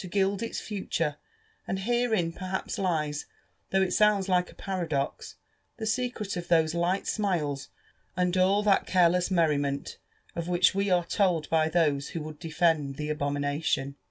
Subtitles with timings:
[0.09, 1.17] gild its future;
[1.67, 3.27] and herein perhaps lies,
[3.69, 5.35] though it sounds like a paradox,
[5.77, 7.69] the secret of those light smiles
[8.17, 9.99] and all that careless merriment
[10.35, 13.95] of which we are told by those who would defend the abomination.